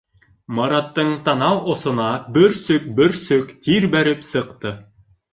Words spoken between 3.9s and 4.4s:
бәреп